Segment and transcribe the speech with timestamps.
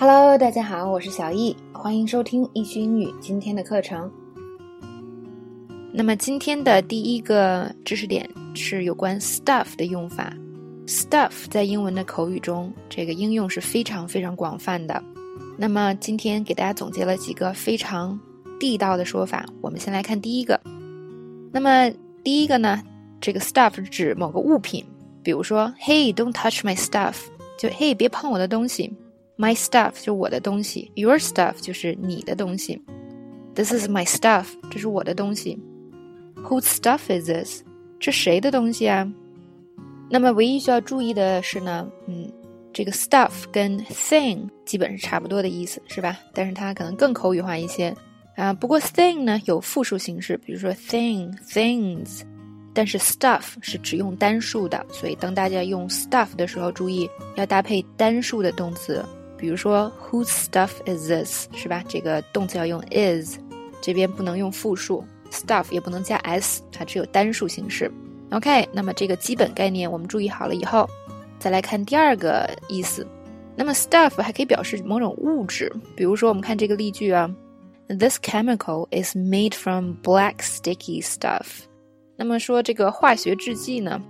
[0.00, 4.08] Hello，大家好，我是小易，欢迎收听易趣英语今天的课程。
[5.92, 10.32] 那么今天的第一个知识点是有关 stuff 的用法。
[10.86, 15.02] stuff 在英文的口语中，这个应用是非常非常广泛的。
[15.56, 18.16] 那么今天给大家总结了几个非常
[18.60, 19.44] 地道的说法。
[19.60, 20.60] 我们先来看第一个。
[21.50, 21.90] 那么
[22.22, 22.80] 第一个呢，
[23.20, 24.84] 这个 stuff 指某个物品，
[25.24, 27.16] 比如说，Hey，don't touch my stuff，
[27.58, 28.94] 就 Hey，别碰我的东西。
[29.38, 32.82] My stuff 就是我的东西，Your stuff 就是你的东西。
[33.54, 35.56] This is my stuff，这是我的东西。
[36.42, 37.62] Whose stuff is this？
[38.00, 39.08] 这谁的东西啊？
[40.10, 42.28] 那么唯一需要注意的是呢，嗯，
[42.72, 46.18] 这个 stuff 跟 thing 基本是差不多的意思，是吧？
[46.34, 47.94] 但是它可能更口语化一些
[48.34, 48.52] 啊。
[48.52, 52.22] 不过 thing 呢有复数形式，比如说 thing things，
[52.74, 59.04] 但是 stuff 是只用单数的，所以当大家用 stuff 的时候，注意要搭配单数的动词。
[59.38, 61.48] 比如说，Whose stuff is this？
[61.54, 61.82] 是吧？
[61.88, 63.38] 这个动词要用 is，
[63.80, 67.90] 这边不能用复数，stuff 也不能加 s，它只有单数形式。
[68.30, 70.86] OK，那么这个基本概念我们注意好了以后，
[71.38, 73.06] 再来看第二个意思。
[73.54, 77.32] 那么 stuff 还可以表示某种物质，比如说我们看这个例句啊
[77.88, 81.46] ，This chemical is made from black sticky stuff。
[82.16, 84.02] 那么说这个化学制剂呢，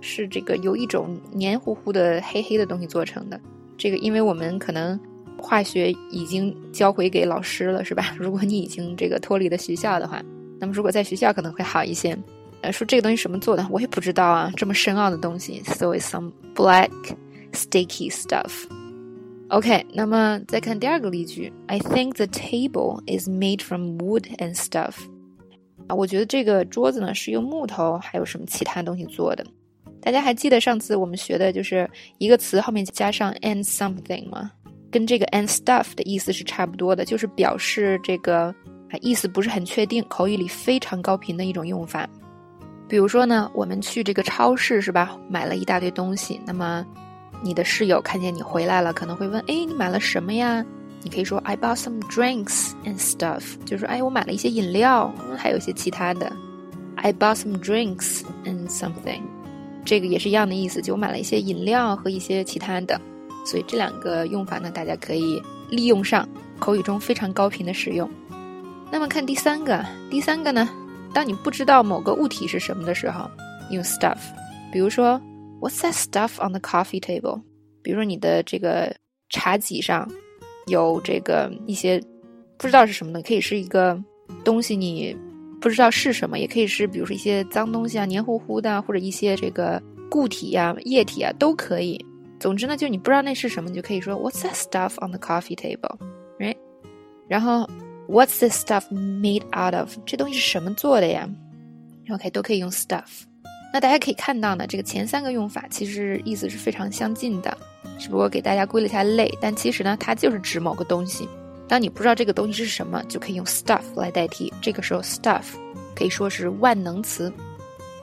[0.00, 3.40] 是这个由一种黏糊糊的黑黑的东西做成的。
[3.76, 4.98] 这个，因为我们可能
[5.38, 8.14] 化学已经交回给老师了，是吧？
[8.18, 10.22] 如果你已经这个脱离了学校的话，
[10.58, 12.16] 那么如果在学校可能会好一些。
[12.62, 15.62] 呃，说这个东西什么做的，我也不知道啊，这么深奥的东西。
[15.66, 16.90] So it's some black
[17.52, 18.64] sticky stuff.
[19.48, 24.94] OK，那么再看第二个例句，I think the table is made from wood and stuff.
[25.86, 29.44] 啊，我觉得这个桌子呢是用木头还有什么其他东西做的。
[30.06, 34.52] 大家还记得上次我们学的就是一个词后面加上 and something 吗？
[34.88, 38.54] 跟这个 and stuff 的意思是差不多的，就是表示这个
[38.88, 42.08] 啊意思不是很确定，口语里非常高频的一种用法。
[42.88, 46.86] 比如说呢，我们去这个超市是吧，买了一大堆东西，那么
[47.42, 50.64] 你的室友看见你回来了，可能会问，哎，你买了什么呀？
[51.02, 56.32] 你可以说 I bought some drinks and stuff，就是，哎，我买了一些饮料，还有一些其他的。
[56.94, 59.22] I bought some drinks and something。
[59.86, 63.00] 这个也是一样的意思，就我买了一些饮料和一些其他的，
[63.46, 68.10] 所以这两个用法呢，大家可以利用上，口语中非常高频的使用。
[68.90, 70.68] 那么看第三个，第三个呢，
[71.14, 73.30] 当你不知道某个物体是什么的时候，
[73.70, 74.18] 用 stuff。
[74.72, 75.20] 比如说
[75.60, 77.40] ，What's that stuff on the coffee table？
[77.82, 78.94] 比如说你的这个
[79.30, 80.10] 茶几上
[80.66, 82.02] 有这个一些
[82.58, 84.02] 不知道是什么的，可以是一个
[84.44, 85.16] 东西你。
[85.68, 92.02] 不知道是什么，也可以是，比如说一些脏东西啊，黏糊糊的，或者一些这个固体呀、液体啊，都可以。
[92.38, 96.56] 总之呢，就你不知道那是什么，你就可以说 What's that stuff on the coffee table？Right？
[97.26, 97.68] 然后
[98.08, 99.96] What's this stuff made out of？
[100.06, 101.28] 这东西是什么做的呀
[102.10, 103.24] ？OK，都可以用 stuff。
[103.72, 107.58] 那大家可以看到呢，这个前三个用法其实意思是非常相近的，
[107.98, 111.28] 只不过给大家归了一下类，但其实呢，它就是指某个东西。
[111.68, 114.52] 当你不知道这个东西是什么，就可以用 stuff 来代替。
[114.62, 115.44] 这个时候，stuff
[115.94, 117.32] 可以说是万能词。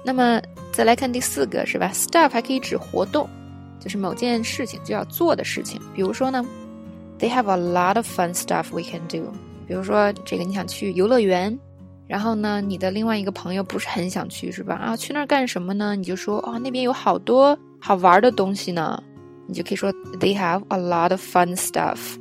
[0.03, 0.41] 那么
[0.73, 3.29] 再来看第四个，是吧？stuff 还可以指活动，
[3.79, 5.79] 就是某件事情就要做的事情。
[5.95, 6.45] 比如说呢
[7.19, 9.31] ，They have a lot of fun stuff we can do。
[9.65, 11.57] 比如说这个你想去游乐园，
[12.05, 14.75] 然后呢，你的另外一个朋友不是很想去，是吧？
[14.75, 15.95] 啊，去那儿干什么呢？
[15.95, 19.01] 你就说啊，那边有好多好玩的东西呢。
[19.47, 22.17] 你就可以说 They have a lot of fun stuff。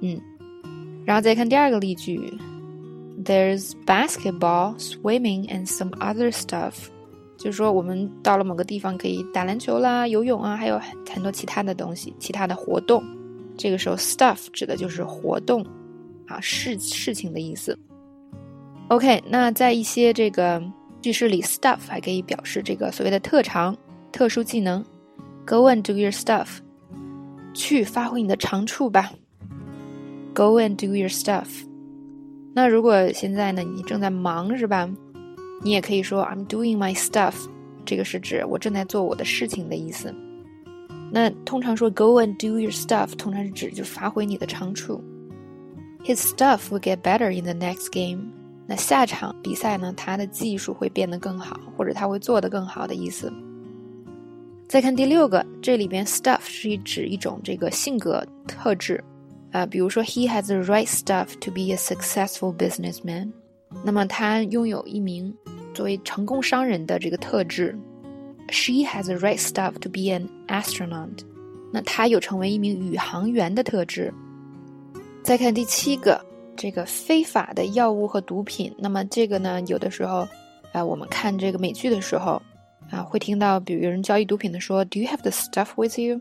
[0.00, 0.20] 嗯。
[1.06, 2.20] 然后再看第二个例句
[3.24, 6.74] ，There's basketball, swimming, and some other stuff。
[7.38, 13.04] 就是说，我们到了某个地方可以打篮球啦、游泳啊，还有很多其他的东西、其他的活动。
[13.56, 15.64] 这个时候，stuff 指的就是活动
[16.26, 17.78] 啊，事事情的意思。
[18.88, 20.62] OK，那在一些这个
[21.00, 23.76] 句式里，stuff 还可以表示这个所谓的特长、
[24.10, 24.84] 特殊技能。
[25.46, 26.58] Go and do your stuff，
[27.54, 29.12] 去发挥你的长处吧。
[30.36, 31.46] Go and do your stuff。
[32.52, 34.86] 那如果现在呢，你正在忙是吧？
[35.62, 37.32] 你也可以说 I'm doing my stuff。
[37.86, 40.14] 这个是指我正在做我的事情的意思。
[41.10, 45.02] 那通常说 Go and do your stuff，通常是指就发挥你的长处。
[46.04, 48.26] His stuff will get better in the next game。
[48.66, 53.32] 那下场比赛呢，他的技术会变得更好，或者他会做得更好的意思。
[54.68, 59.02] 再看第六个，这里边 stuff 是指一种这个性格特质。
[59.56, 63.32] 啊，比如说，He has the right stuff to be a successful businessman。
[63.82, 65.34] 那么他拥有一名
[65.72, 67.74] 作为成功商人的这个特质。
[68.50, 71.20] She has the right stuff to be an astronaut。
[71.72, 74.12] 那他有成为一名宇航员的特质。
[75.22, 76.22] 再看第七个，
[76.54, 78.70] 这个非法的药物和毒品。
[78.76, 80.28] 那么这个呢，有的时候
[80.72, 82.42] 啊，我们看这个美剧的时候
[82.90, 86.20] 啊，会听到比如有人交易毒品的说，Do you have the stuff with you？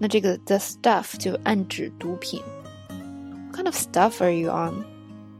[0.00, 2.40] 那这个 the stuff 就暗指毒品。
[3.62, 4.84] What kind of stuff are you on？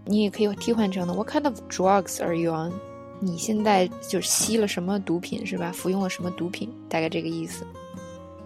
[0.05, 2.73] 你也可以替换成呢，What kind of drugs are you on？
[3.19, 5.73] 你现在就是吸了什么毒品是吧？
[5.73, 6.71] 服用了什么毒品？
[6.89, 7.67] 大概这个意思。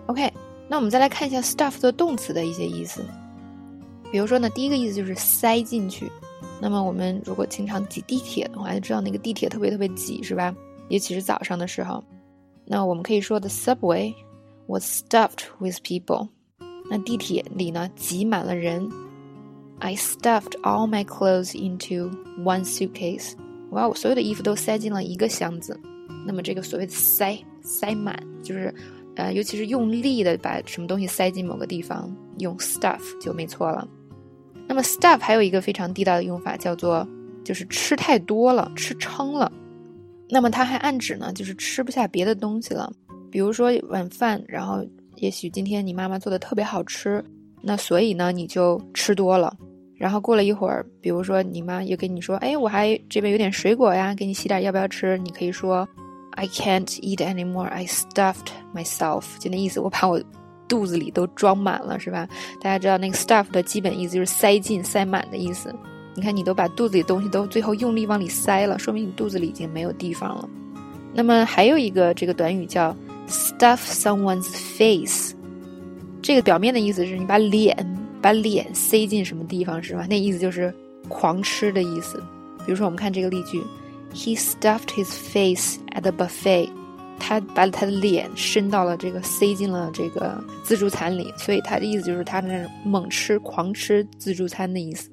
[0.07, 0.33] OK，
[0.67, 3.05] 那我们再来看一下 stuff 的动词的一些意思。
[4.11, 6.11] 比如说呢，第一个意思就是塞进去。
[6.59, 10.55] 那么我们如果经常挤地铁的话，就知道那个地铁特别特别挤，是吧？
[10.89, 12.03] 尤其是早上的时候。
[12.65, 14.15] 那我们可以说，the subway
[14.69, 16.29] was stuffed with people。
[16.89, 18.91] 那地铁里呢，挤满了人。
[19.79, 22.11] I stuffed all my clothes into
[22.43, 23.33] one suitcase。
[23.71, 25.79] 我把我所有的衣服都塞进了一个箱子。
[26.27, 28.75] 那么这个所谓的塞塞满，就是
[29.17, 33.87] 呃，尤其是用力的把什么东西塞进某个地方，用 stuff 就没错了。
[34.67, 37.07] 那么 stuff 还有一个非常地道的用法，叫做
[37.45, 39.51] 就是吃太多了，吃撑了。
[40.29, 42.93] 那么它还暗指呢，就是吃不下别的东西了。
[43.31, 44.85] 比如说晚饭，然后
[45.17, 47.25] 也许今天你妈妈做的特别好吃，
[47.63, 49.57] 那所以呢你就吃多了。
[49.97, 55.17] 然后过了一会儿，比如说你妈又跟你说，哎，我还这边有点水果呀，给你洗点，要不要吃？
[55.19, 55.89] 你可以说
[56.33, 57.69] ，I can't eat anymore.
[57.69, 59.25] I stuffed myself。
[59.39, 60.23] 就那意思，我把我。
[60.69, 62.29] 肚子里都装满了，是吧？
[62.61, 65.73] 大家知道那个 stuff 的基本意思就是塞进、塞满的意思。
[66.17, 70.49] 你看，你都把肚子里东西都最后用力往里塞了，说明你肚子里已经没有地方了。
[71.15, 72.91] 那么还有一个这个短语叫
[73.29, 75.37] stuff someone's face，
[76.21, 77.77] 这个表面的意思是你把脸
[78.27, 80.05] 把脸塞进什么地方，是吧？
[80.11, 80.75] 那意思就是
[81.09, 82.21] 狂吃的意思。
[82.65, 83.63] 比如说，我们看这个例句
[84.13, 86.69] ：He stuffed his face at the buffet。
[87.21, 95.09] 他把他的脸伸到了这个，塞进了这个自助餐里，所以他的意思就是他那猛吃、狂吃自助餐的意思。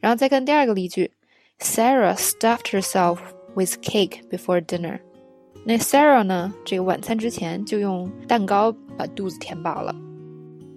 [0.00, 1.10] 然后再看第二个例句
[1.60, 3.18] ：Sarah stuffed herself
[3.54, 4.98] with cake before dinner。
[5.66, 9.94] 那 Sarah 呢，这个晚餐之前就用蛋糕把肚子填饱了。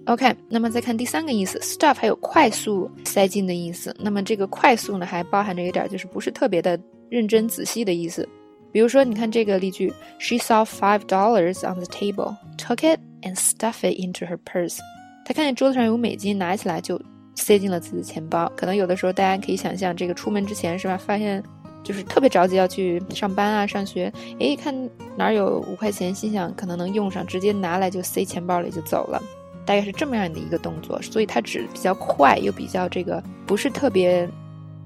[0.08, 3.94] OK，那么再看第三个意思，stuff 还有快速塞进的意思。
[4.00, 8.26] 那么这个快速呢，还包含着一点就是不是特别的认真仔细的意思。
[8.72, 14.78] 比如说，你看这个例句：She saw five dollars on the table, took it and stuffed it into her purse。
[15.26, 16.98] 她看见桌子上有美金，拿起来就
[17.34, 18.50] 塞进了自己的钱包。
[18.56, 20.96] 可能有的时候大家可以想象，这个出门之前是吧？
[20.96, 21.44] 发现
[21.84, 24.74] 就是特别着急要去上班啊、上学，诶，看
[25.18, 29.22] 哪儿有五块钱，心想可能能用上，直接拿来就塞钱包里就走了。
[29.68, 34.26] 大概是这么样的一个动作，所以它指比较快又比较这个不是特别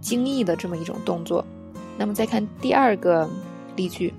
[0.00, 1.44] 精益的这么一种动作。
[1.96, 3.30] 那么再看第二个。
[3.74, 4.12] 例句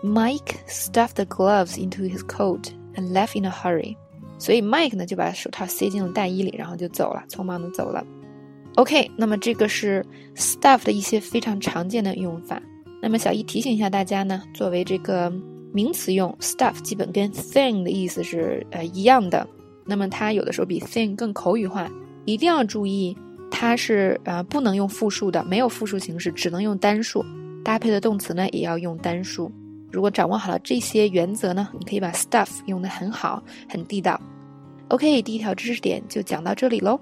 [0.00, 3.96] ：Mike stuffed the gloves into his coat and left in a hurry。
[4.38, 8.06] 所以 Mike 呢就把手套塞进了大衣里，然后就走了，匆忙的走了。
[8.76, 10.06] OK，那么这个是
[10.36, 12.62] stuff 的一些非常常见的用法。
[13.02, 15.28] 那么小易提醒一下大家呢，作为这个
[15.72, 19.44] 名词用，stuff 基本跟 thing 的意思是呃一样的。
[19.84, 21.90] 那么它有的时候比 thing 更口语化，
[22.24, 23.16] 一定要注意，
[23.50, 27.24] 它是呃不能用复数的，没有复数形式，只能用单数。
[27.62, 29.52] 搭配的动词呢，也要用单数。
[29.92, 34.20] 如果掌握好了这些原则呢，你可以把 stuff 用的很好，很地道。
[34.88, 36.98] OK，第一条知识点就讲到这里喽。